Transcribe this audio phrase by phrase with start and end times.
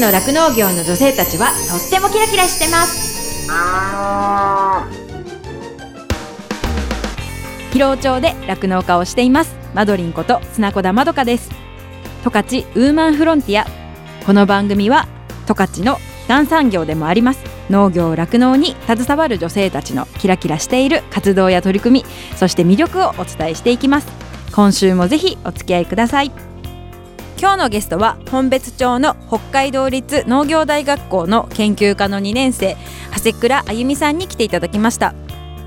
[0.00, 3.18] の酪農業の女性たちはとってもキラキラしてます。
[7.72, 9.56] 広尾町で酪農家をしています。
[9.74, 11.50] マドリンこと砂子田まどかです。
[12.24, 13.66] 十勝ウーマンフロンティア。
[14.24, 15.08] この番組は
[15.46, 17.40] 十勝の基幹産業でもあります。
[17.70, 22.06] 農業酪農に携わる女性たちのキラキラしている活動や取り組み
[22.36, 24.06] そして魅力をお伝えしていきます。
[24.52, 26.47] 今週もぜひお付き合いください。
[27.40, 32.76] 今日のゲストは本別町の北海道立農業大学校の研究科の2年生
[33.14, 35.14] 長谷倉あゆみさんに来ていただきました。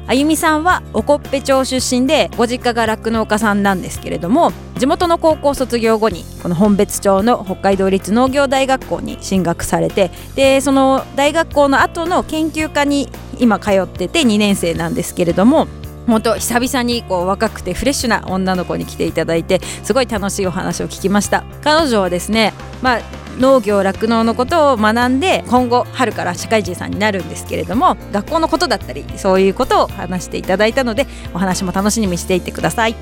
[0.07, 13.09] あゆみさんはおこっぺ町出身でご実家が酪農家さんなんですけれども地元の高校卒業後にこの本別町の北海道立農業大学校に進学されてでその大学校の後の研究科に
[13.39, 15.67] 今通ってて2年生なんですけれども
[16.07, 21.43] 本当久々にこう若くてフレッシュな女の子に来ていただいてすごい楽しいお話を聞きました。
[21.63, 23.01] 彼女はですねまあ
[23.39, 32.95] 農業酪農のことを学んで今後春から社会人さんになるんですけれども学校のことだったりそういうことを話していただいたのでお話も楽しみにしていてください。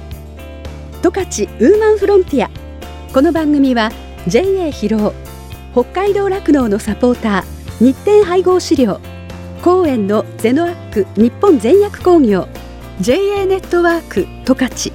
[1.01, 2.49] 十勝ウーマンフロンティア。
[3.13, 3.91] この番組は
[4.27, 5.13] JA 広尾
[5.71, 8.99] 北海道酪農のサポーター日展配合資料
[9.63, 12.47] 公園のゼノアック日本全薬工業
[13.01, 14.91] JA ネットワーク十勝。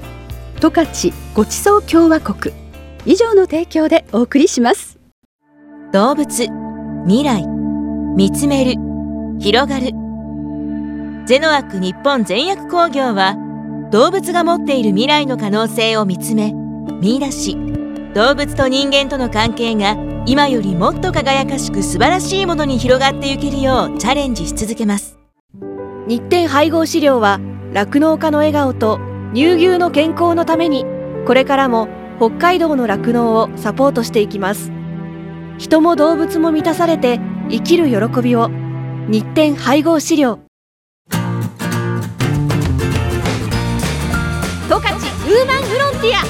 [0.61, 2.55] 十勝ごちそう共和国。
[3.07, 4.99] 以上の提供でお送りします。
[5.91, 6.29] 動物
[7.07, 7.47] 未来
[8.15, 8.75] 見つめる
[9.41, 9.93] 広がる。
[11.25, 13.39] ゼノアック日本全薬工業は
[13.91, 16.53] 動物が持っている未来の可能性を見つめ
[17.01, 17.57] 見出し。
[18.15, 19.97] 動物と人間との関係が
[20.27, 25.17] 今よりもっと輝かしく素晴らしいものに広がっていけるようチャレンジし続けます。
[26.07, 27.41] 日展配合飼料は
[27.75, 29.01] 酪農家の笑顔と
[29.35, 30.87] 乳牛の健康のために
[31.27, 34.71] これからも北海道の酪農をサポートしていきます。
[35.59, 37.19] 人も動物も満たされて
[37.51, 38.49] 生きる喜びを
[39.09, 40.39] 日展配合飼料。
[41.11, 41.19] 十
[44.69, 46.23] 勝ウーマンフロンティア。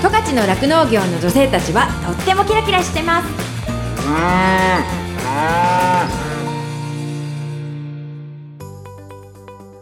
[0.00, 3.26] 十勝の酪農業の女性たちはとってもキラキラしてます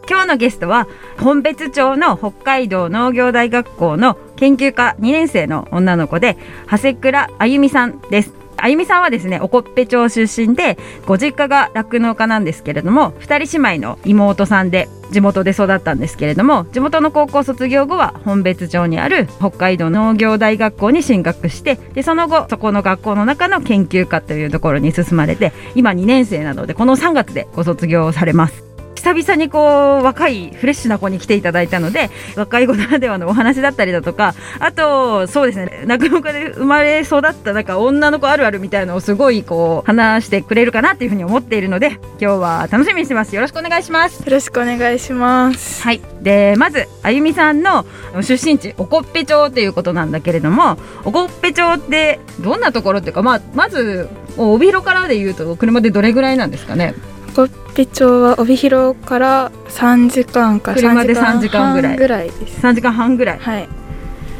[0.08, 0.88] 今日のゲストは
[1.18, 6.38] 本別町の北海道農業大学校の研究科2年生の女の子で
[6.70, 8.32] 長谷倉あゆみさんです。
[8.60, 28.67] あゆみさんはですねおこっぺ町出身でご実家が酪農家なんですけれども二人姉妹の妹さんで地元で育ったんですけれども地元の高校卒業後は本別町にある北海道農業大学校に進学してでその後そこの学校の中の研究科というところに進まれて今2年生なのでこの3月でご卒業されます。
[29.08, 43.34] 久々にこう若いフレッシュな子に来ていただいたので若い子ならではのお話だったりだとかあとそうですね酪農家で生まれ育ったなんか女の子あるあるみたいなのをすごいこう話してくれるかなっていうふうに思っているので今日は楽しみにしてます。
[43.34, 44.20] よろしくお願いします。
[44.20, 45.82] よろしくお願いします。
[45.82, 46.02] はい。
[46.20, 47.86] でまずあゆみさんの
[48.20, 56.94] 出身地おこっぺ町っていうことなんだけれどもおこっぺ町ってどんなところっていうか、まあ、まず帯広からでいうと車でどれぐらいなんですかね？
[57.38, 62.60] コッペ町は帯広から3時間か車で3時間ぐらい半ぐらいです。
[62.66, 63.68] 3時間半ぐらいはい。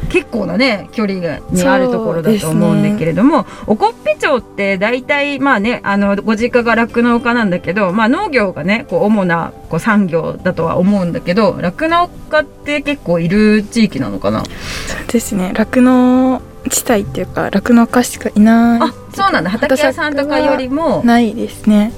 [0.09, 14.43] 結構なね距離がにあるところだと思うんだけれども、おこっぺ町って大体まあねあのご実家が酪農家なんだけど、まあ、農業がねこう主なこう産業だとは思うんだけど酪農家って結構いる地域なのかな？
[14.43, 14.51] そ
[15.01, 15.53] うですね。
[15.55, 21.93] 酪農地帯っていうか酪農家しかいなあそうなんだ畑屋さんとかよりもいないですね。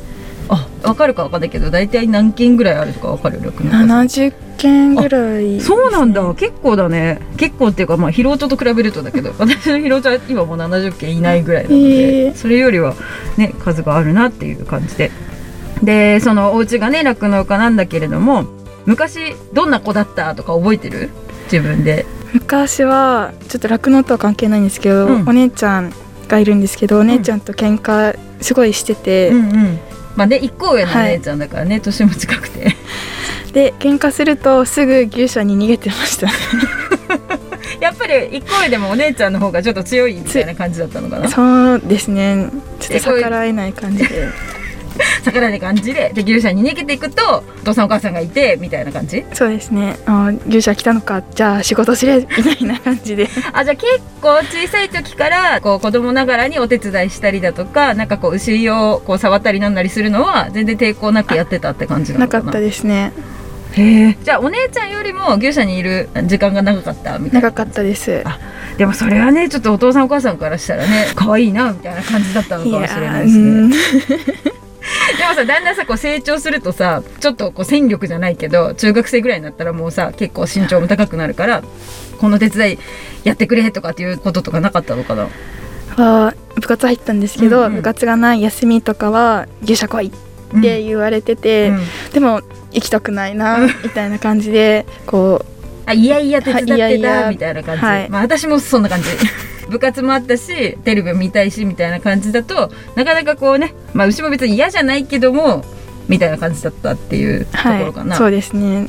[0.49, 3.39] あ分かるか分かんないけど大体何軒ぐらいあるとか分かる？
[3.41, 5.45] 酪農家さん70件ぐらい。
[5.45, 6.21] ね、そうなんだ。
[6.35, 7.19] 結構だね。
[7.37, 12.95] 結構っていうかまあ広尾町と比べるとだけど 私の広尾町は今もう70件いないぐらいなので、へーそれよりは
[13.37, 15.11] ね数があるなっていう感じで。
[15.83, 18.45] でそのお家がね酪農家なんだけれども
[18.85, 21.09] 昔どんな子だったとか覚えてる？
[21.51, 22.05] 自分で。
[22.33, 25.29] 昔はちょっと酪農とは関係ないんですけど、うん。
[25.29, 25.91] お姉ちゃん
[26.27, 29.79] がいるんですけどお姉ちゃんと喧嘩すごいしてて、うんうん
[30.15, 32.75] まあね一個上のお姉ちゃんだからね、年も近くて。
[33.53, 36.27] で喧嘩するとすぐ牛舎に逃げてました。
[37.81, 41.29] やっぱり一個上でもお姉ちゃんの方がちょっと強いみたいな感じだったのかな。
[41.29, 42.49] そうですね。
[42.79, 44.29] ちょっと逆らえない感じで
[45.23, 49.23] 逆らいな感じでで牛舎に逃げていくとお父さんお母さんがいてみたいな感じ？
[49.33, 49.97] そうですね。
[50.05, 53.27] あ牛舎来たのかじゃあ仕事しれ みたいな感じで。
[53.53, 53.87] あじゃあ結
[54.21, 62.43] 構小さい時からこう子供ながらにお手伝いしたりだとかなんかこう牛をこう触ったりなんなりするのは全然抵抗なくやってたって感じなのかな？
[62.45, 63.11] なかったですね。
[63.73, 64.17] へえ。
[64.21, 67.17] じゃあお姉ちゃんよりも牛舎にいる時間が長かった？
[67.19, 68.21] みたいな長かったです。
[68.25, 68.37] あ
[68.77, 73.75] でもそれはねちょっとお父さんお母さんからしたらね可愛いなみたいな感じだったのかもしれないですね
[75.21, 81.63] でもさだんだんさこう成長するとさちょっとこう戦力じゃないけど中学生ぐらいになったらもうさ結構身長も高くなるから
[82.19, 82.79] この手伝い
[83.23, 85.29] やってくれとかっていうこととかなかったのかな？
[85.95, 87.75] は部活入ったんですけど、うんうん。
[87.75, 91.81] 部活がない休みとかは牛舎来いって言われてて、うん
[92.13, 92.41] でも
[92.71, 95.45] 行きたくないなみたいな感じでこ
[95.85, 98.09] あいやいや手伝ってたみたいな感じ、はい。
[98.09, 99.09] まあ私もそんな感じ
[99.71, 105.63] 部活もあったしテレビも見たいしみたいな感じだとなかなかこうねまあうちも別に嫌じゃないけども
[106.07, 108.87] みたいな感じだったっていうところかな、いそうですね。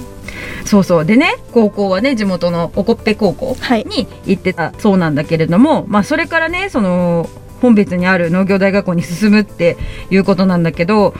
[0.64, 1.04] そうそう。
[1.04, 3.84] でね高校はね地元のおこっぺ高校はい。
[3.84, 7.28] に行ってたそうなんだけれども、まあ、それからねその
[7.60, 9.76] 本別にある農業大学校に進むって
[10.10, 11.14] いうことなんだけど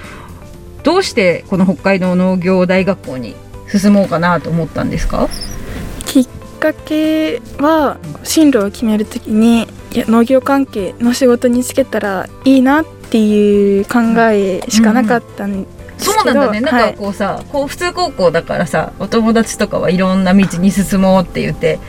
[0.82, 3.37] どうしてこの北海道農業大学校に
[3.69, 5.29] 進もうかなと思ったんですか？
[6.62, 13.99] かけは進路を決めるときにいや農業関係の仕事に就けたらいいなっていう考
[14.31, 15.69] えしかなかったんで
[15.99, 16.61] すそうけど、なんだね。
[16.61, 21.81] なんかこうさ、こう普通高校だからさお友達とかはいろんな道に進もうって言って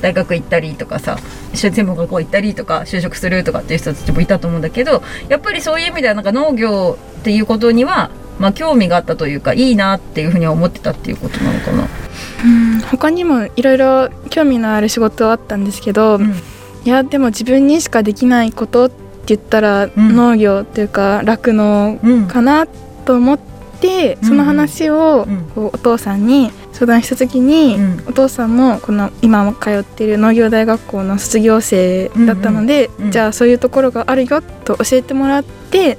[0.00, 1.18] 大学行ったりとかさ
[1.52, 11.88] 一緒に専門学校行ったりとか就職するとかっていう人たちもいたと思うんだけどやっぱりそういう意味ではなんか農業っていうことにはまあ興味があったというかいいなっていうふうには思ってたっていうことなのかな。
[12.44, 16.34] うん他にもいろいろ興味のある仕事はあったんですけど、うん。
[16.84, 18.96] いやでも自分にしかできないことって
[19.36, 19.92] 言ったら、ん。
[19.96, 22.66] 農業っていうか酪農うんかな
[23.04, 23.38] と思っ
[23.80, 24.28] て、うん。
[24.28, 25.50] その話をうん。
[25.54, 28.04] こうお父さんに相談した時に、うん。
[28.08, 33.04] お父さんもこの今も通っている農業大学校の卒業生だったので、うん。
[33.06, 33.10] うん。
[33.12, 35.98] じゃあそういうところがあるよと教えてもらって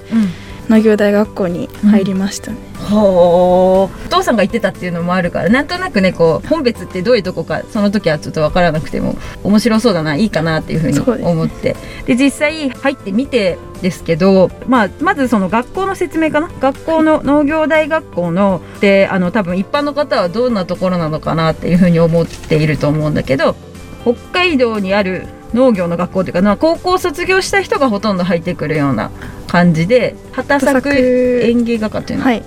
[0.70, 2.58] 農業大学校に入りましたね。
[2.80, 11.76] ほーお父さんが言ってたっていうのもあるからなんとなくねこう本別ってどういうとこかその時はちょっと分からなくても面白そうだないいかなっていうふうに思って。
[12.06, 16.50] で実際入ってみてですけど、まあ、まずその学校の説明かな？
[16.60, 23.56] 学校の農業大学校のであの多分一般の方はどんなところなのかなっていうふうに思っていると思うんだけど
[24.04, 29.12] 北海道にある農業の学校というか、まあ、高校を卒業した人がほとんど入ってくるような
[29.54, 32.26] 感じで畑作園芸学科っていうの？
[32.26, 32.44] はい、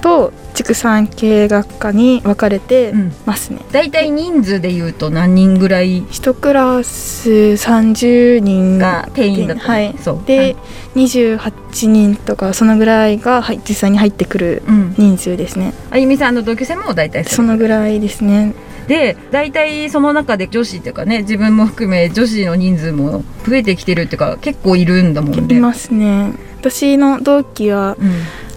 [0.00, 3.12] と畜産系学科に分かれてうん。
[3.26, 3.60] ますね。
[3.70, 5.98] 大体人数でいうと何人ぐらい？
[6.10, 8.78] 一クラス30人。
[8.78, 9.62] が定員だった。
[9.62, 9.94] のはい。
[9.98, 10.22] そう。
[10.26, 10.56] で、
[10.96, 15.74] 28人とかそのぐらいがはい実際に入ってくるうん、人数ですね。
[15.90, 18.54] あゆみさんの同級生も大体そのぐらいですね
[18.88, 25.56] で大体その中で女子っていうかね自分も含め女子の人数も増えてきてるっていうか結構いるんだもんね。
[25.56, 26.32] いますね。
[26.58, 28.10] 私の同期はうん。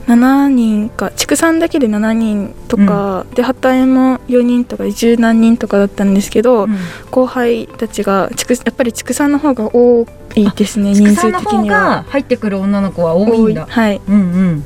[0.08, 6.76] 7人か畜産だけで7人とか、で畑園も4人とか十何人とかだったんですけど、うん。
[7.12, 10.06] 後輩たちが畜やっぱり畜産の方が多
[10.36, 11.80] いですね人数的には。
[11.80, 13.68] が入ってくる女の子は多いんだ。
[13.70, 14.02] はい。
[14.08, 14.64] うんうん。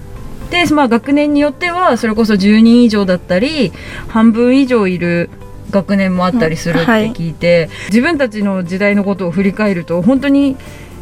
[0.50, 3.74] でまあ学年によってはそれこそ10人以上だったり
[4.08, 5.30] 半分以上いる
[5.72, 7.34] 学年もあったりするってはい聞い。
[7.34, 10.58] て、自分たちの時代のことを振り返ると本当に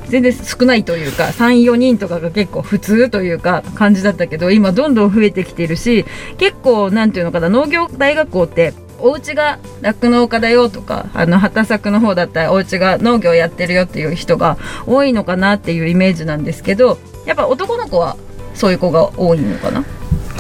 [0.07, 6.06] 全然少ないというか34人とかが結構普通というか感じだったけど今どんどん増えてきてるし
[6.38, 18.18] 結構なんていうのかな農業大学校ってお家が酪農家だよとかあの畑作の方だったらお家が農業やってるよっていう人が多いのかなっていうイメージなんですけどやっぱ男の子は
[18.54, 19.83] そういう子が多いのかな？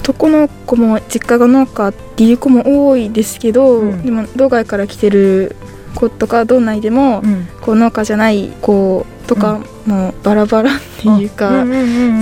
[0.03, 4.03] 男の子も実家が農家っていう子も多いですけど、うん。
[4.03, 5.55] でも道外から来てる
[5.93, 7.47] 子とか道内でも、うん。
[7.61, 11.65] こう農家じゃない子とかもバラバラっていうか、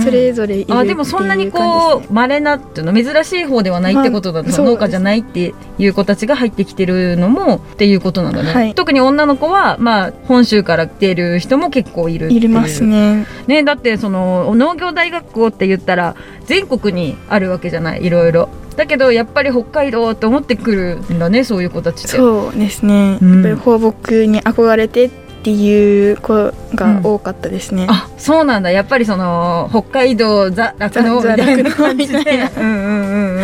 [0.04, 8.74] それぞれいるあでもそんなにこう稀なっていうの珍しい方ではないってことだと、まあ農家じゃないっていう子たちが入ってきてるのもっていうことなんだね、はい。
[8.74, 12.36] 特に女の子はまあ本州から来てる人も結構いるいう。
[12.36, 13.26] いりますね。
[13.46, 16.14] ねだってその農業大学校って言ったら
[16.46, 22.08] 全国にあるわけじゃないいろいろだけどやっぱり北海道って思ってくるんだねそういう子たちって。
[22.08, 23.34] そうですね、うん。
[23.34, 25.10] やっぱり放牧に憧れてっ
[25.42, 28.70] ていう子が多かったですね、あそうなんだ。
[28.70, 32.50] やっぱりその北海道ザ酪農みザたいな感じでザ酪農みたいな。
[32.56, 33.42] うんうんうんうん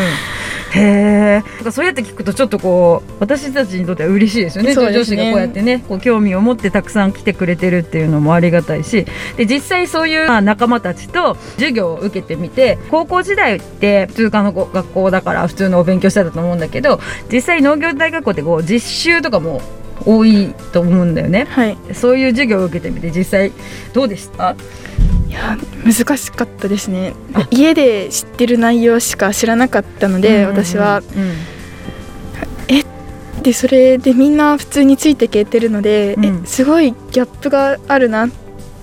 [0.75, 4.75] へえそうやって聞くとちょっとこう私たちにとっては嬉しいですよね。
[4.75, 4.93] すね。
[4.93, 9.07] 女子がこうやってねこう興味を持ってたくさん来てくれてるっていうのもありがたいし。
[9.37, 17.01] で実際そういうまあ仲間たちと授業を受けてみて高校時代って普通科の学校だから普通のお勉強してたと思うんだけど
[17.33, 19.61] 実際農業大学校ってこう実習とかも
[20.07, 21.47] 多いと思うんだよね。
[21.51, 21.77] はい。
[21.93, 23.53] そういう授業を受けてみて実際
[23.93, 24.55] どうでした？
[25.85, 27.15] 難しかったですね。
[27.35, 27.47] あ。
[27.51, 31.03] 家で知ってる内容しか知らなかったので、私は。
[31.17, 31.59] うん。
[33.43, 36.25] でそれでみんな普通についていけてるので、うん。
[36.45, 38.29] えすごいギャップがあるなっ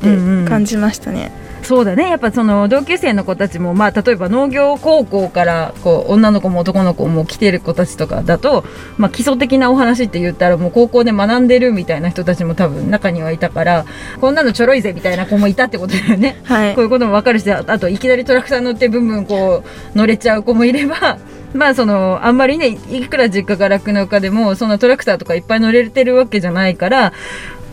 [0.01, 0.45] てうんうん。
[0.45, 1.31] 感じましたね、
[1.65, 8.63] そうだねやっぱその同級生の子たちもまあ例えば農業高校からこう女の子も男の子も来てる子たちとかだと、
[8.97, 13.85] まあ、基礎的なお話って言ったらもう高校で学んでるみたいな人たちも多分中にはいたから
[14.21, 16.41] こんなのちょろいぜみたいな子もいたってことだよね。
[16.43, 21.17] はいこういうことも分かるしあといきなりトラクター乗ってブンブンこう乗れちゃう子もいれば
[21.53, 27.13] まあそのあんまりねいくら実家が酪農家でもそんなトラクターとかいっぱい乗れてるわけじゃないから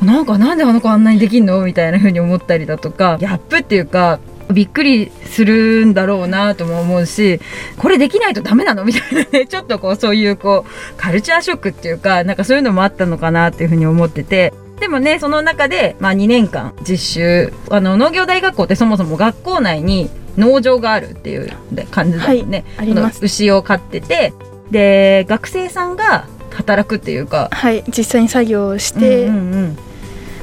[0.03, 4.21] なんかなんであの子あんなにできんのみたいな風に思ったりだとかギャップっていうか
[4.53, 7.41] びっくりするんだろうなとも思うし
[7.79, 14.53] これできないとダメなのみたいなね ちょっとこうそういうこうカルチャーショックっていうかなんかそういうのもあったのかなっていう風に思ってて。
[14.81, 21.49] でもねその中で、まあ、2年間実習あの農業大学校ってそもそも学校内に農場があるっていう
[21.93, 24.33] 感じだもんね、はい牛を飼ってて
[24.73, 29.79] で学生さんが働くっていうかはい実際に作業をして、うんうんうん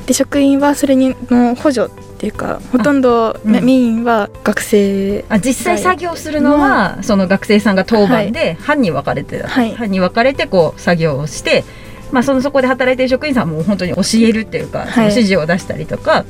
[0.09, 3.51] で職員はそれにの補助っていうかほとんどうん。
[3.51, 9.75] メメインは学生あ実際作業するのは、その学生さんが当番で班に分かれて、はい。
[9.75, 11.63] 班に分かれてこう作業をして、
[12.11, 14.91] まあ、そのそこで働いてる職員さんはもう本当に教えるっていうか、い。
[14.91, 16.25] その指示を出したりとか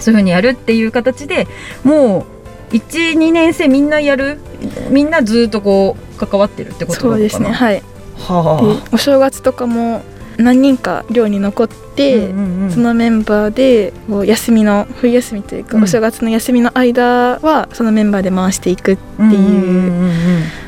[0.00, 1.46] そういうふうにやるっていう形で
[1.84, 2.26] も
[2.72, 4.40] う12年生みんなやる
[4.88, 7.16] みんなずっとこう関わってるってことなのかな。
[7.16, 7.74] そうですねはい。
[7.74, 7.84] で
[8.26, 10.00] はお正月とかも
[10.38, 12.70] 何人か寮に残って、うんうんうん。
[12.70, 15.84] そのメンバーでこう休みの冬休みというか、うん。
[15.84, 20.12] お正月の休みの間はそのメンバーで回していくっていう,、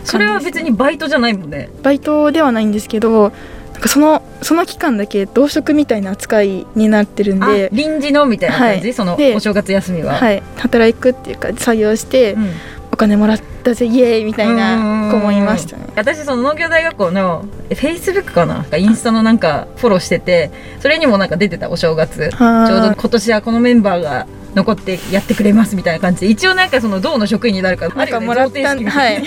[0.04, 1.70] それは別にバイトじゃないもんね。
[1.82, 3.32] バイトではないんですけど
[3.72, 8.92] なんかそのその期間だけ同職みたいな扱いになってるんあで、臨時のみたいな感じ、はい。
[8.92, 10.14] そのでお正月休みは。
[10.14, 12.42] はい、働くっていうか作業して、うん。
[12.44, 12.71] お
[13.02, 15.86] 金もらったぜイエーイみたいな子もいましたね。
[15.96, 22.30] 私その農業大学校のフェイスブックかなインスタのなんかフォローしててそれにもなんか出てたお正月。
[22.30, 29.22] ちょはうど今年はこのメンバーが残ってやってくれますみたいな感じで一応なんかその道の職員になるからなんかもらった贈呈式みたい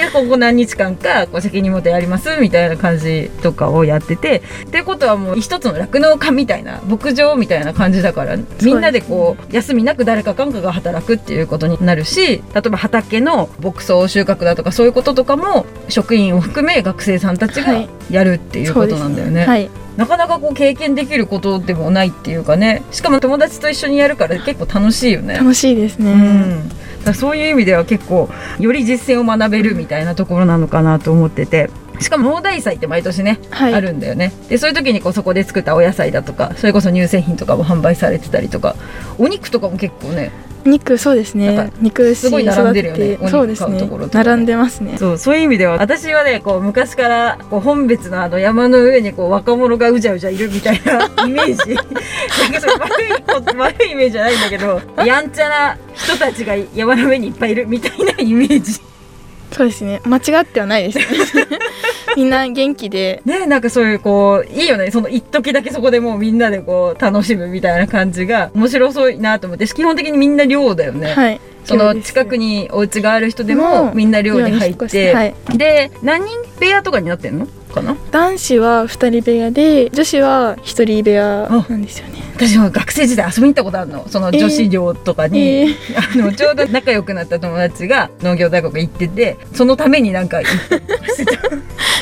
[0.00, 19.46] でここ何日間かこう責任持ってやりますみたいな感じとかをやっててってことはもう一つの酪農家みたいな牧場みたいな感じだからみんなでこう休みなく誰かかんかが働くっていうことになるし例えば畑の牧草収穫だとかそういうこととかも職員を含め学生さんたちがはいやるっていうことなんだよね。
[19.46, 25.34] はい、なかなかこう経験できることでもないっていうかねしかも友達と一緒にやるから結構楽しいよね。
[25.34, 26.12] 楽しいですね。
[26.12, 26.70] うん、
[27.14, 28.28] そういう意味では結構
[28.58, 31.70] より実践を学べるみたいなところなのかなと思ってて。
[32.00, 38.76] しかも農大祭って毎年ね、はい、あるんだよねでそういう時にこうそこで作ったお野菜だとかそれこそ乳製品とかも販売されてたりとか
[39.18, 40.30] お肉とかも結構ね
[40.64, 41.72] 肉そうですね。
[41.80, 44.24] 肉牛すごい並んでるよね育ってそうですお肉買ねうところとかね。
[44.24, 44.98] 並んでますね。
[44.98, 51.84] そうそういう意味では私はねこう昔からこう本別のあの山の上にこう若者がうじゃうじゃいるみたいな イメージなん
[52.52, 58.80] かそれ悪いこ悪いイメージじゃないんだけどやんちゃな人たちが山の上にいっぱいいるみたいなイメージ
[59.52, 60.00] そうですね。
[60.04, 60.98] 間違ってはないです
[61.36, 61.46] ね。
[62.16, 63.22] みんな元気で。
[63.24, 71.40] ねなんかそういうこういいよねその一時だけそこでもうみんなでこう楽しむみたいな感じが面白そうなと思って基本的にみんな寮だよね、はい。
[71.64, 76.40] その近くにお家がある人でもみんな寮に入ってはいで何人？
[76.58, 77.46] 部屋とかになってんの？
[77.70, 77.96] かな？
[78.10, 82.20] 男子は二人部屋で女子は一人部屋なんですよね。
[82.34, 84.08] 私も学生時代遊びに行ったことあるの。
[84.08, 86.22] その女子寮とかに、えー。
[86.22, 91.32] あのちょうど仲良くなった友達が 農業大学行っててそのためになんか行っしてた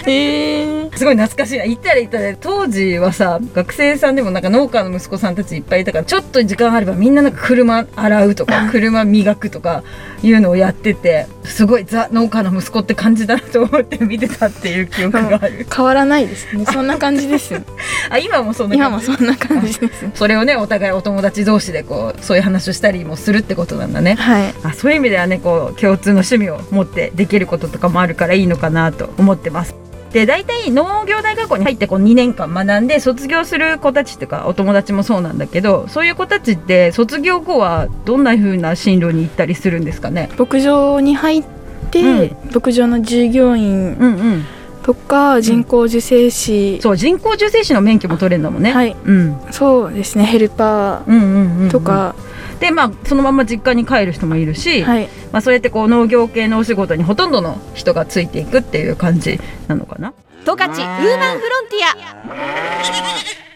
[0.07, 1.59] ええすごい懐かしい。
[1.59, 9.83] な行ったら行ったら当時はさ学生さんでもなんか農家の息子さんたちいっぱいいたからちょっと時間あればみんななんか車洗うとか 車磨くとか
[10.23, 16.65] いうのをやっててすごいザ農家の息子って感じだなと思って見てたっていう記憶がある変わらないですね。
[16.67, 17.61] そんな感じです。
[18.11, 20.07] あ今もそんな今感じもそんな感じです。
[20.15, 24.55] それをねお互いお友達同士でこうそういう話をしたりもするってことなんだねはい。
[24.63, 29.75] あそういう意味ではねこう共通の趣味を持ってできることとかもあるからいいのかなと思ってます。
[30.13, 40.31] で大体農業大学校に入ってこう2年間学んで卒業する子たちっていうかお友達もそうなんだけどそういう子たちって卒業後はどんな風な進路に行ったりするんですかね？
[40.39, 41.45] 牧場に入っ
[41.91, 44.45] て、牧場の従業員うんうん。
[44.83, 48.73] とか人工授精師、そう人工授精師の免許も取れるんだもんね。
[48.73, 48.97] はい。
[49.05, 49.37] うん。
[49.51, 50.25] そうですね。
[50.25, 51.69] ヘルパうんうんうんうん。
[51.69, 52.15] ーとか、
[52.61, 60.15] でまあそのまま実家に帰る人もいるし、はいまあ、そうやってこう農業系のお仕事にほとんどの人がついていくっていう感じなのかな。
[60.45, 63.48] 十勝ウーマンフロンティア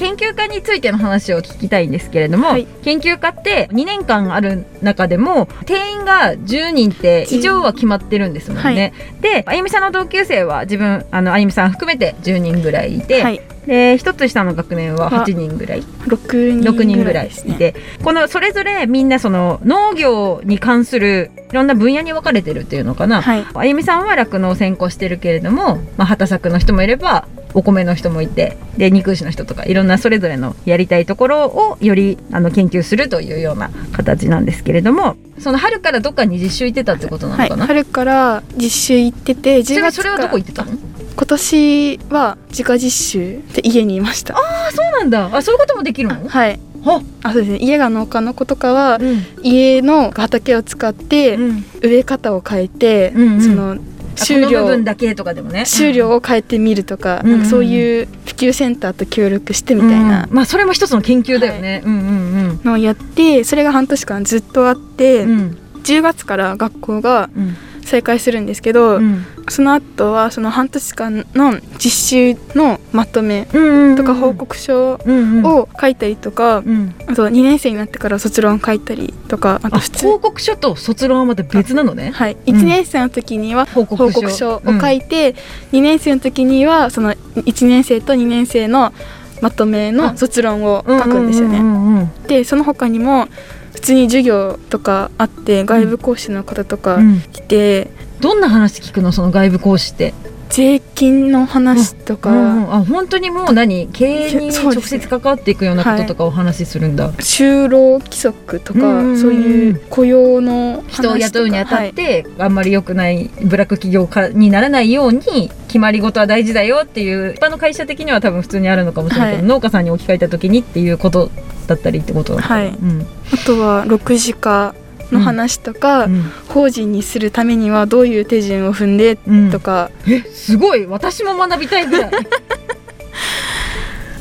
[0.00, 2.66] 研究家についての話を聞きたいんですけれども、はい。
[2.82, 8.94] 研究家って2年間ある中でも定員が10人って以上は決まってるんですもんね。
[9.20, 13.42] であゆみさんの同級生は自分あのあゆみさん含めて10人ぐらいいて、はい。
[13.66, 15.82] で一つ下の学年はは8人ぐらい。
[15.82, 23.44] 6 6人人ぐらいいて、このそれぞれみんなその農業に関するいろんな分野に分かれてるっていうのかな、はい。
[23.52, 40.72] あゆみさんは酪農を専攻してるけれども、まあ、畑作の人もいればお米の人もいてで肉牛の人とかいろんなそれぞれのやりたいところをよりあの研究するというような形なんですけれどもその春からどっかに実習行ってたってことなのはいかな、春から実習行ってて10ちなみに月それはどこ行ってたの？
[41.16, 44.34] 今年は自家実習で家にいました。
[44.38, 45.36] あそうなんだ。
[45.36, 46.28] あそういうこともできるの？
[46.28, 46.60] はい。
[46.82, 47.02] は？
[47.22, 47.58] あそうですね。
[47.58, 49.22] 家が農家の子とかはうん。
[49.42, 51.64] 家の畑を使ってうん。
[51.82, 53.42] 植え方を変えて、うんうん。
[53.42, 53.76] その
[54.20, 55.64] あこの部収量分だけとかでもね。
[55.66, 57.40] 収量を変えてみるとか,、うん。
[57.40, 60.34] かそういう普及センターと協力してみたいなうん。
[60.34, 65.30] まあそれも一つの研究だよね、うんうんのをやってそれが半年間ずっとあって、うん。
[65.30, 67.56] うん10月から学校がうん
[67.90, 69.26] 再開するんですけど、うん。
[69.48, 76.94] その後はその半年間の実習のまとめうんとか報告書うんうんを書いたりとか、うん。
[77.08, 82.12] あと2年生になってから卒論書いたりとかあとあ普通報告書と卒論はまた別なのね。
[82.14, 85.34] はい、うん1年生の時には報報告書を書いて、
[85.72, 88.92] 2年生の時にはその1年生と2年生の
[89.40, 91.58] まとめの卒論を書くんですよね。
[91.58, 92.12] うんうんうん。
[92.26, 93.28] でその他にも
[93.72, 97.20] 普通に授業とかあって外部講師の方とかうん。
[97.20, 99.12] 来て、どんな話聞くの？
[99.12, 100.12] その外部講師って
[100.60, 103.88] 税金の話とか、うんうんあ本当にもう何？
[103.88, 109.18] 経営に直接関わっていくようなこととかお話しするんだ、就労規則とか、うんうんうん。
[109.18, 119.48] そういう雇用の人を雇うにあたっはいて、あんまり良くないブラック企業家にならないように決まり事は大事だよっていう一般の会社的には多分普通にあるのかもしれないけど、はい。
[119.48, 121.30] 農家さんに置き換えた時にっていうこと
[121.68, 122.54] だったりってことなのか？
[122.56, 122.68] なはい。
[122.68, 123.06] うん。
[123.32, 124.74] あとは6次化
[125.12, 126.22] の話とか、うん。
[126.48, 129.50] 法人にするためにはどういう手順を踏んでうん。
[129.50, 130.86] とか、えすごい。
[130.86, 132.10] 私も学びたいぐらい。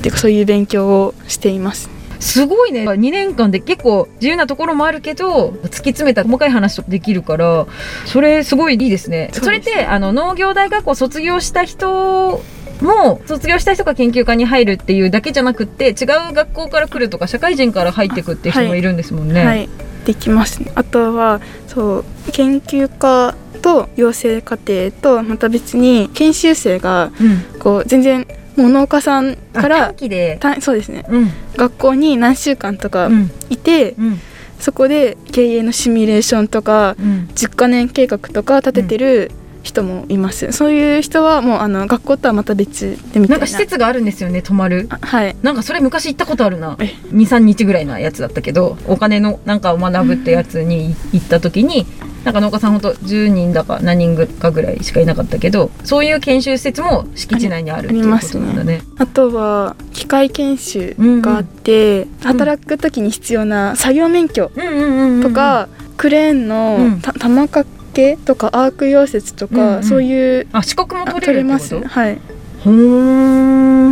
[0.01, 1.89] てかそういう勉強をしています。
[2.19, 2.83] すごいね。
[2.83, 7.65] 2年間で結構自由なところもあるけど突き詰めた細かい話できるから
[8.05, 9.29] それすごいいいですね。
[9.33, 12.43] そそうですれってあの農業大学校卒業した人
[12.81, 19.45] も卒業した人が研究家に入るっていうだけじゃなくって違う学校から来るとか社会人から入ってくっていう人もいるんですもんね。
[19.45, 19.69] はい、
[20.05, 20.71] できますね。
[20.75, 31.05] あとはそう研究家と養成課程とまた別に研修生がうん、こう全然もう農家さんあから短期で、たそうですね。
[31.07, 31.31] うん。
[31.55, 33.31] 学校に何週間とかうん。
[33.49, 34.19] いて、うん。
[34.59, 39.31] そこで経営のシミュレーションとかうん、10カ年計画とか立ててる
[39.63, 43.35] 人もいます、そういう人はもうあの学校とはまた別でみたな。
[43.35, 44.87] ないんか施設があるんですよね泊まる。
[44.89, 45.35] あはい。
[45.41, 46.75] なんかそれ昔行ったことあるな。
[46.79, 51.85] え？23日ぐらいなやつだったけどお金のなんかを学ぶってやつに行った時に
[52.23, 58.81] なんか農家さんほんと10人だか何人かぐらいしかいなかったけどそういう研修施設も敷地内にあるっていうことなんだね。
[58.97, 65.67] あとは機械研修があって、働く時に必要な作業免許うんうんうんうんとか、
[65.97, 67.01] クレーンの、うん。
[67.01, 67.78] た玉掛け
[68.25, 69.83] とかアーク溶接とか、うんうん。
[69.83, 72.17] そういうあ資格もあ取れますとはい。
[72.63, 72.73] ほー。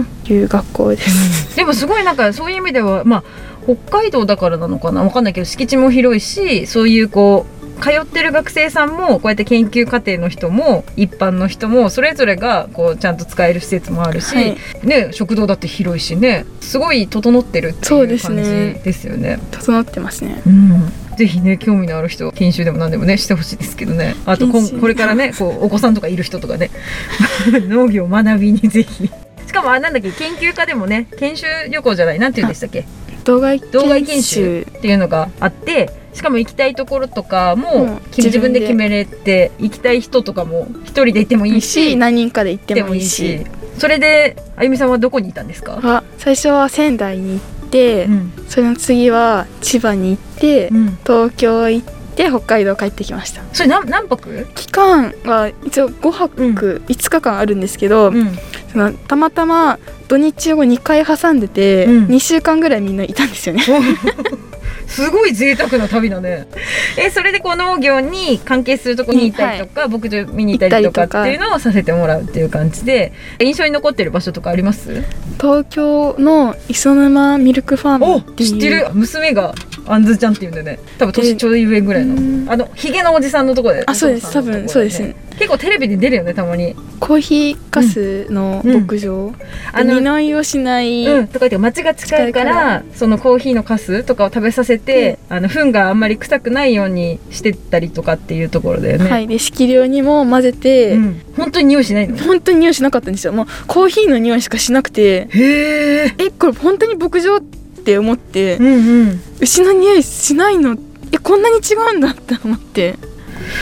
[0.02, 3.24] んいう学校です、 でもすごいなんかそういう意味ではまあ
[3.64, 5.04] 北海道だからなのかな？
[5.04, 7.46] わかんないけど敷地も広いしそういうこ
[7.80, 14.58] う通ってる学生さんもこうやって研究課程の人も一般の人もそれぞれがこうちゃんと使える施設もあるし、はい。
[14.84, 16.46] ね、食堂だって広いしね。
[16.60, 18.76] すごい整ってるってそいうう感ですね。
[18.80, 19.40] じですよね。
[19.52, 20.42] 整ってますね。
[20.46, 24.16] うんぜひね興味のある人研修でも何でもねしてほしいですけどね。
[24.26, 26.70] あとここれからねこうお子さんとかいる人とかね。
[27.68, 29.10] 農業を学びにぜひ。
[29.48, 32.86] しかもあなんだっけ研究家でもね研修旅行じゃないなんて言うんでしたっけ？
[33.24, 43.46] 動画動画研研修修っていうのがあってしかも行きたいところとかうんもき自分で決めれて行きたい人とかも一人で行ってもいいしし何人かで行ってもいいし。
[43.78, 47.57] それであゆみさんはどこにいたんですか、は最初は仙台に行って、
[48.06, 48.32] うん。
[48.48, 53.42] その次は千葉に行って、うん、東京行って北海道帰ってきました。
[53.54, 56.56] それ何何泊、期間は一応5泊、うん。
[56.56, 58.38] 5日間あるんですけど、うん、
[58.72, 62.06] そのたまたま土日を2回挟んでて、うん。
[62.08, 63.64] 2週間ぐらいみんないたんですよね
[64.88, 66.48] すごい贅沢な旅だね。
[66.98, 75.04] え、それでこう農業に関係するとこに行ったりとか、牧場見に行ったりとか行っていうのをさせてもらうっていう感じで、印象に残ってる場所とかあります？
[75.40, 78.50] 東京の磯沼ミルクファームおっていう。
[78.50, 78.88] 知ってる。
[78.94, 79.54] 娘が
[79.88, 80.80] あんずちゃんっていうんだよね。
[80.98, 82.16] 多分年ちょい上ぐらいの。
[82.16, 82.46] うん。
[82.50, 83.84] あのヒゲのおじさんのとこで。
[83.86, 84.34] あそうです。
[84.34, 85.02] 多分そうです。
[85.02, 86.76] ね結構テレビで出るよねたまに。
[87.00, 89.34] コーヒーかすの牧場、
[89.72, 99.10] あので匂いをしない、うん、とか言って町が近いからそのコーヒーのカスとかを食べさせて、あの糞があんまり臭くないようにしてったりとかっていうところだよね。
[99.10, 99.28] はい。
[99.28, 102.18] で色料にも混ぜて、うん、本当に匂いしないの？
[102.18, 103.34] 本当に匂いしなかったんですよ。
[103.34, 105.28] もうコーヒーの匂いしかしなくて。
[105.30, 106.16] へえ。
[106.18, 107.58] えこれ本当に牧場って
[107.98, 109.22] 思って、うんうん。
[109.40, 110.78] 牛の匂いしないの？
[111.12, 112.96] えこんなに違うんだって思って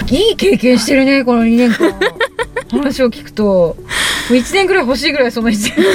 [0.09, 1.93] いい経験してるねこの2年間。
[2.71, 3.75] 話を聞くとも
[4.31, 5.75] う1年ぐらい欲しいぐらいその1年。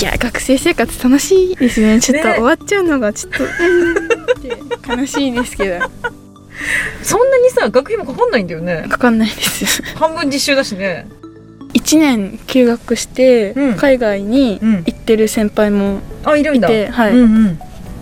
[0.00, 5.90] いや学生生活楽しいですねちょっとね終わっちゃうのがちょっと、 う悲しいですけど
[7.02, 8.86] そんなにさ学費もかかんないんだよね。
[8.88, 11.06] かかんないです半分実習だしね。
[11.74, 13.74] 1年休学してうん。
[13.76, 14.74] 海外にうん。
[14.86, 17.58] 行ってる先輩もあいて、はい、うんうん。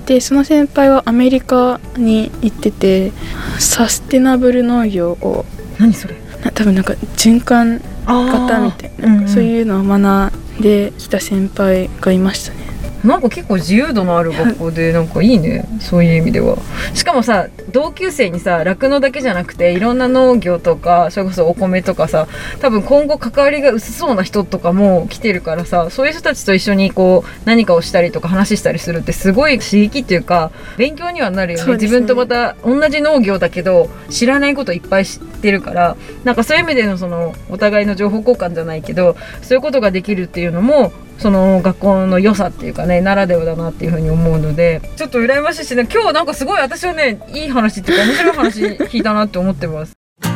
[0.07, 3.13] でその先輩はアメリカに行ってて
[3.59, 5.45] サステナブル農業を
[5.79, 6.15] 何それ？
[6.43, 9.29] な多分なんか循環型みたいな、うんうん。
[9.29, 12.68] そういうのを学んできた先輩がいましたね
[13.05, 15.65] なんか結構自由度のある学校で なんかいいね。
[15.81, 16.57] そういう意味では。
[16.95, 22.27] しかもさ同級生にさ酪農だけじゃなくていろんな農業とかそれこそお米とかさ
[22.61, 31.67] 多分今後関わりが薄そうな人とかも来てるからさそういう人たちと一緒にこう何かをしたりとか話したりするってすごい刺激っていうか勉強にはなるよね。
[31.67, 31.73] ね。
[31.75, 35.97] 自分とまた同じ農業だけど知らないこといっぱい知ってるから。
[36.25, 49.93] なんかそういう意味でのそのお互いの情報交換じゃないけどそういうことができるっていうのもその学校の良さっていうかねならではだなっていうふうに思うのでちょっと羨ましいしね今日なんかすごい私はねいい話っていうか面白い話聞いたなって思ってます。
[50.21, 50.29] 十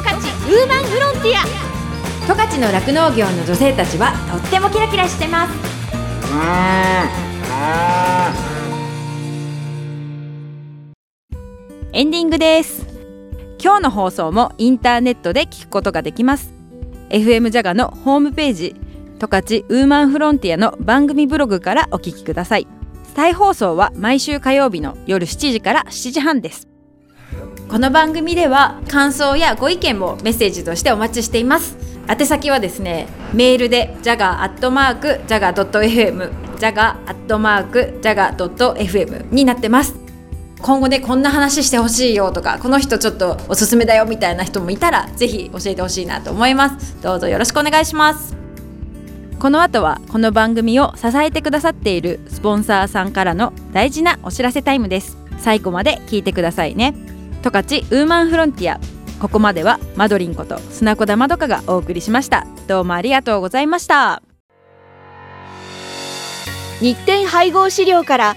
[0.00, 1.44] 勝ウーマンフロンティア。
[2.26, 5.52] 十勝の酪農業の女性たちはとってもキラキラしてます。
[11.92, 12.88] エンディングです。
[13.60, 16.57] 今日の放送もインターネットで聞くことができます
[17.10, 18.76] FM ジャガのホームページ
[19.18, 22.66] 十勝ウーマンフロンティアの番組ブログからお聞きください。
[23.14, 26.68] 再放送は毎週火曜日の夜7時から7時半です。
[27.68, 31.76] この番組では感想やご意見もメッセージとしてお待ちしています。
[32.08, 40.07] 宛先はですねメールで jaga.jaga.fm jaga.jaga.fm になってます。
[40.60, 47.00] 今後ねこんな話してほしいよとかこの人ちょっとおすすめだよみたいな人もいたらぜひ教えてほしいなと思います。
[47.00, 48.36] どうぞよろしくお願いします。
[49.38, 55.16] この後はこの番組を支えてくださっているスポンサーさんからの大事なお知らせタイムです。
[55.38, 56.94] 最後まで聞いてくださいね。
[57.42, 58.80] 十勝ウーマンフロンティア。
[59.20, 62.46] ここまではマドリンこと砂子田まどかがお送りしました。
[62.66, 64.22] どうもありがとうございました。
[66.80, 68.36] 日展配合飼料から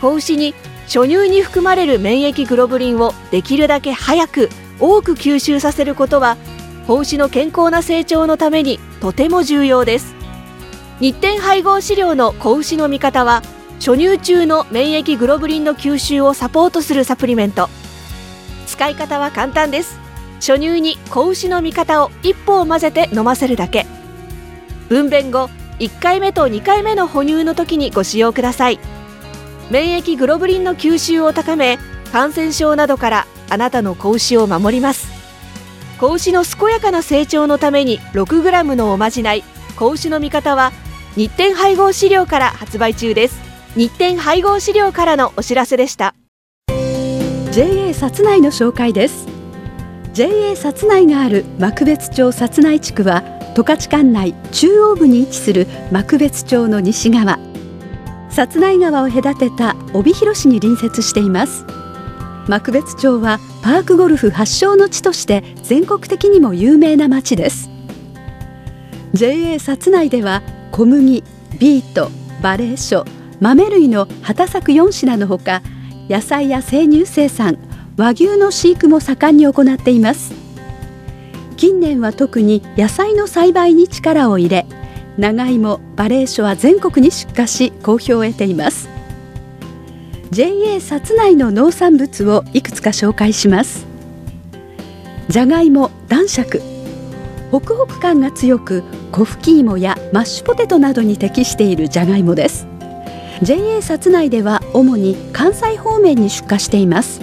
[0.00, 0.54] 子牛に
[0.86, 6.36] 初乳に含まれる免疫グロブリンをできるだけ早く多く吸収させることは
[6.86, 10.14] 子牛の健康な成長のためにとても重要です。
[11.00, 13.42] 日展配合飼料の子牛の味方は
[13.80, 17.68] 初乳中の免疫グロブリンの吸収をサポートするサプリメント。
[18.66, 19.98] 使い方は簡単です。
[20.36, 23.86] 初乳に子牛の味方を一歩を混ぜて飲ませるだけ。
[24.88, 28.78] 分娩後1回目と2回目の哺乳の時にご使用ください。
[29.70, 31.78] 免疫グロブリンの吸収を高め
[32.12, 35.08] 感染症などからあなたの子牛を守ります。
[35.98, 39.42] 子牛の健やかな成長のために 6g のおまじない
[39.76, 40.72] 子牛の味方は
[41.16, 43.40] 日展配合飼料から発売中です。
[43.74, 46.14] 日展配合飼料からのお知らせでした。
[47.50, 49.26] JA 札内の紹介です。
[50.12, 53.22] JA 札内がある幕別町札内地区は
[53.54, 57.38] 十勝管内中央部に位置する幕別町の西側。
[58.36, 61.64] 札内川を隔てた帯広市に隣接しています。
[62.46, 67.70] 幕別町はパークゴルフ発祥の地として全国的にも有名な町です。
[69.14, 71.24] JA 札内では小麦、
[71.58, 72.10] ビート、
[72.42, 73.06] バレー書、
[73.40, 75.62] 豆類の畑作4品のほか
[76.10, 77.56] 野菜や生乳生産
[77.96, 80.34] 和牛の飼育も盛んに行っています。
[81.56, 84.66] 近年は特に野菜の栽培に力を入れ
[85.18, 88.88] 長芋バレー書は全国に出荷し好評を得ています。
[90.30, 93.86] JA 薩内の農産物をいくつか紹介します。
[95.28, 96.62] じゃがいも男爵。
[97.50, 102.66] ホクホク感が強く小吹芋やマッシュポテトなどに適しているじゃがいもです。
[103.42, 107.20] JA 薩内では主に関西方面に出荷しています。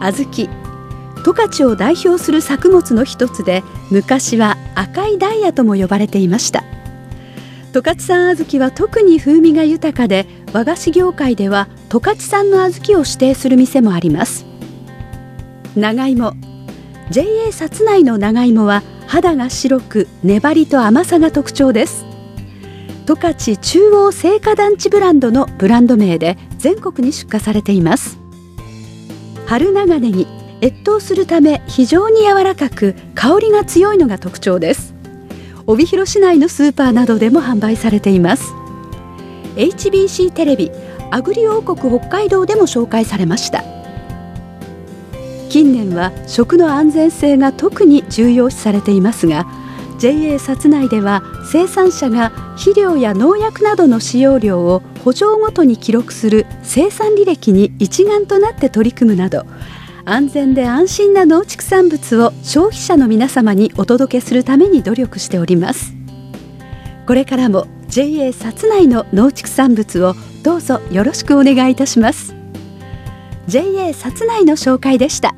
[0.00, 0.61] 小豆
[1.24, 6.64] 十勝を代表する作物の一つで昔は赤いダイヤとも呼ばれていました。
[7.72, 14.44] 十勝産小豆は特に風味が豊かで和菓子業界では十勝産の小豆を指定する店もあります。
[15.74, 16.34] 長芋。
[17.10, 22.04] JA 薩内の長芋は肌が白く粘りと甘さが特徴です。
[23.06, 28.18] 十勝中央製菓団地ブランドのブランド名で全国に出荷されています。
[29.46, 30.41] 春長ネギ。
[30.62, 34.94] 越冬するため非常に柔らかく香りが強いのが特徴です。
[35.66, 38.54] 帯広市内のスーパーなどでも販売されています。
[39.56, 40.70] HBC テレビ
[41.10, 43.64] アグリ王国北海道でも紹介されました。
[45.48, 49.46] 近年は食の安全性が特に重要視されていますが
[49.98, 59.44] JA 薩内では生産者が肥料や農薬などの使用量を補助ごとに記録する生産履歴に一丸となって取り組むなど
[60.04, 65.94] 安全で安心な農畜産物を消費者の皆様にお届けするために努力しております。
[67.06, 72.34] これからも JA 薩内の農畜産物をどうぞよろしくお願いいたします。
[73.46, 75.34] JA 薩内の紹介でした。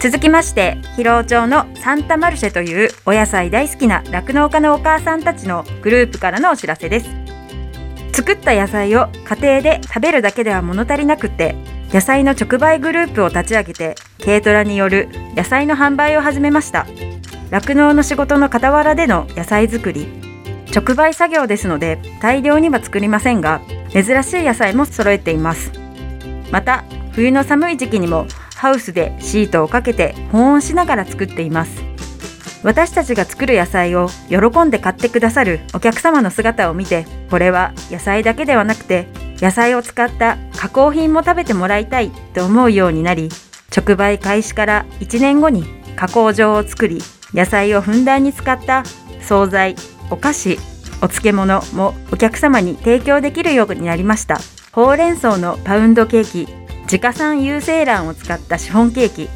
[0.00, 7.06] 続きまして広尾町のサンタマルシェというお野菜大好きな酪農家のお母さんたちのグループからのお知らせです。
[8.12, 11.54] 作った野菜を家庭で食べるだけでは物足りなくて
[11.92, 13.94] 野菜の直売グループを立ち上げて
[14.24, 16.86] 軽トラによる野菜の販売を始めました。
[17.50, 20.08] 酪農の仕事の傍らでの野菜作り
[20.74, 23.60] 直売作業ですので大量には作りませんが
[23.92, 25.70] 珍しい野菜も揃えています。
[26.50, 31.84] また冬の寒い時期にもハウスでシートをかけて保温しながら作っています。
[32.62, 39.06] 私たちが作る野菜を喜んで買ってくださるお客様の姿を見てこれは野菜だけではなくて
[39.38, 43.28] 野菜を使った加工品も食べてもらいたいと思うようになり
[43.76, 45.64] 直売開始から1年後に
[45.96, 47.00] 加工場を作り
[47.32, 48.84] 野菜をふんだんに使った
[49.20, 49.76] 惣菜
[50.10, 50.58] お菓子
[51.02, 54.38] お漬物もお客様に提供できるようになりました。
[54.76, 59.28] ほうれん草のパウンドケーキ自家産有精卵を使ったシフォンケーキ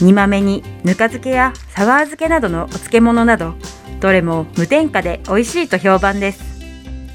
[0.00, 3.54] 煮豆にぬか漬けやサワー漬けなどのお漬物など
[3.98, 6.47] どれも無添加で美味しいと評判です。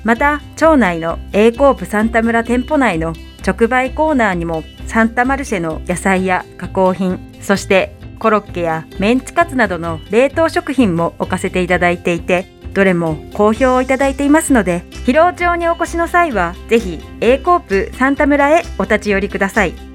[0.03, 3.13] また町内の A コープサンタ村店舗内の
[3.45, 19.93] 直売コーナーにもサンタマルシェの野菜や加工品そしてコロッケやメンチカツなどの冷凍食品も置かせていただいていてどれも好評をいただいていますので広尾町にお越しの際はぜひ A コープサンタ村へお立ち寄りください。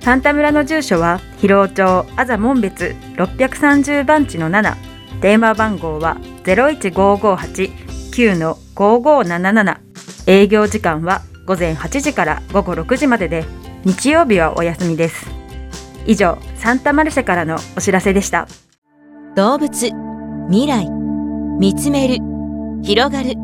[0.00, 4.74] サンタ村の住所は広尾町あざ門別630番地の7
[5.20, 7.87] 電話番号は01558
[8.18, 9.76] 01558-9-5577
[10.26, 13.44] 営業時間は午前8時から午後6時までで
[13.84, 15.26] 日曜日はお休みです。
[16.06, 18.48] 以上サンタマルシェからのお知らせでした。
[19.36, 19.70] 動物
[20.50, 22.16] 未来見つめる
[22.82, 23.34] 広がる。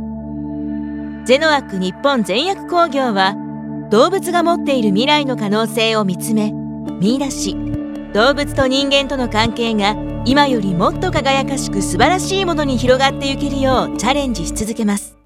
[1.24, 3.34] ゼノアック日本全薬工業は
[3.90, 6.52] 動物が持っている未来の可能性を見つめ
[7.00, 7.56] 見出し。
[8.12, 15.18] 動物と人間との関係が今よりもっと輝かしく素晴らしいものに広がっていけるようチャレンジし続けます。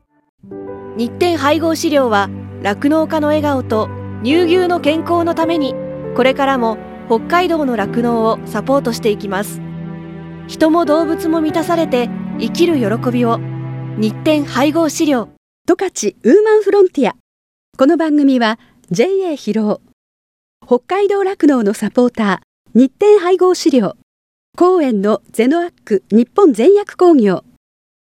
[0.96, 2.28] 日展配合飼料は
[2.62, 3.88] 酪農家の笑顔と
[4.24, 5.76] 乳牛の健康のために
[6.16, 9.60] これからも北海道の酪農をサポートしていきます。
[10.48, 13.38] 人も動物も満たされて生きる喜びを。
[13.98, 15.28] 日展配合飼料。
[15.66, 17.14] 十勝ウーマンフロンティア。
[17.76, 18.58] この番組は
[18.90, 19.80] JA 広尾。
[20.66, 22.78] 北海道酪農のサポーター。
[22.78, 23.96] 日展配合飼料。
[24.58, 27.44] 公園のゼノアック日本全薬工業。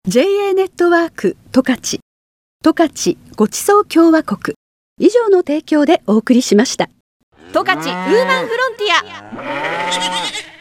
[0.06, 2.00] JA ネットワークトカチ
[2.62, 4.54] トカチごちそう共和国。
[5.00, 6.90] 以上の提供でお送りしました。
[7.54, 10.51] トカチウーマンフロンティア。